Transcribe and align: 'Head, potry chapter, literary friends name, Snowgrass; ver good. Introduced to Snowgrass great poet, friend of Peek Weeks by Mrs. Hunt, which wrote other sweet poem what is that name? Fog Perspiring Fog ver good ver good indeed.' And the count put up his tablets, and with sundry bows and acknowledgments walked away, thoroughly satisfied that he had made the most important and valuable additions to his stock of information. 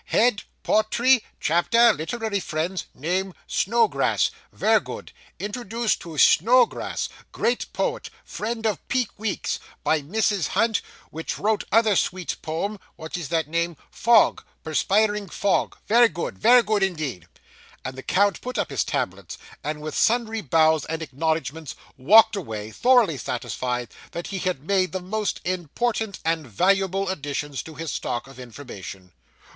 'Head, 0.05 0.41
potry 0.63 1.21
chapter, 1.39 1.93
literary 1.93 2.39
friends 2.39 2.85
name, 2.95 3.35
Snowgrass; 3.45 4.31
ver 4.51 4.79
good. 4.79 5.11
Introduced 5.37 5.99
to 6.01 6.17
Snowgrass 6.17 7.07
great 7.31 7.71
poet, 7.71 8.09
friend 8.25 8.65
of 8.65 8.79
Peek 8.87 9.09
Weeks 9.19 9.59
by 9.83 10.01
Mrs. 10.01 10.47
Hunt, 10.57 10.81
which 11.11 11.37
wrote 11.37 11.65
other 11.71 11.95
sweet 11.95 12.35
poem 12.41 12.79
what 12.95 13.15
is 13.15 13.29
that 13.29 13.47
name? 13.47 13.77
Fog 13.91 14.43
Perspiring 14.63 15.29
Fog 15.29 15.77
ver 15.87 16.07
good 16.07 16.39
ver 16.39 16.63
good 16.63 16.81
indeed.' 16.81 17.27
And 17.85 17.95
the 17.95 18.01
count 18.01 18.41
put 18.41 18.57
up 18.57 18.71
his 18.71 18.83
tablets, 18.83 19.37
and 19.63 19.83
with 19.83 19.95
sundry 19.95 20.41
bows 20.41 20.83
and 20.85 21.03
acknowledgments 21.03 21.75
walked 21.95 22.35
away, 22.35 22.71
thoroughly 22.71 23.17
satisfied 23.19 23.89
that 24.13 24.27
he 24.29 24.39
had 24.39 24.65
made 24.65 24.93
the 24.93 24.99
most 24.99 25.41
important 25.45 26.17
and 26.25 26.47
valuable 26.47 27.07
additions 27.09 27.61
to 27.61 27.75
his 27.75 27.91
stock 27.93 28.25
of 28.25 28.39
information. 28.39 29.11